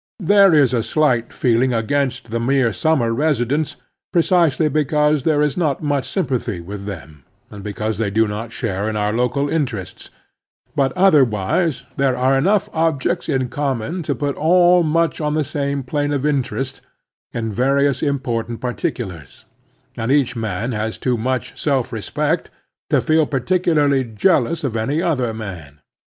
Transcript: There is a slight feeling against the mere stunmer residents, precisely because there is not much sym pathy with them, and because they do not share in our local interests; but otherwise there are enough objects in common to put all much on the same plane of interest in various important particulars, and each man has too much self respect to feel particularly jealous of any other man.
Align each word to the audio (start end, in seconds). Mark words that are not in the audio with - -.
There 0.19 0.51
is 0.55 0.73
a 0.73 0.81
slight 0.81 1.31
feeling 1.31 1.75
against 1.75 2.31
the 2.31 2.39
mere 2.39 2.71
stunmer 2.73 3.13
residents, 3.15 3.75
precisely 4.11 4.67
because 4.67 5.25
there 5.25 5.43
is 5.43 5.55
not 5.55 5.83
much 5.83 6.09
sym 6.09 6.25
pathy 6.25 6.59
with 6.59 6.85
them, 6.85 7.23
and 7.51 7.63
because 7.63 7.99
they 7.99 8.09
do 8.09 8.27
not 8.27 8.51
share 8.51 8.89
in 8.89 8.95
our 8.95 9.13
local 9.13 9.47
interests; 9.47 10.09
but 10.75 10.91
otherwise 10.97 11.85
there 11.97 12.17
are 12.17 12.35
enough 12.35 12.67
objects 12.73 13.29
in 13.29 13.49
common 13.49 14.01
to 14.01 14.15
put 14.15 14.35
all 14.37 14.81
much 14.81 15.21
on 15.21 15.35
the 15.35 15.43
same 15.43 15.83
plane 15.83 16.11
of 16.11 16.25
interest 16.25 16.81
in 17.31 17.51
various 17.51 18.01
important 18.01 18.59
particulars, 18.59 19.45
and 19.95 20.11
each 20.11 20.35
man 20.35 20.71
has 20.71 20.97
too 20.97 21.15
much 21.15 21.61
self 21.61 21.93
respect 21.93 22.49
to 22.89 23.01
feel 23.01 23.27
particularly 23.27 24.03
jealous 24.03 24.63
of 24.63 24.75
any 24.75 24.99
other 24.99 25.31
man. 25.31 25.79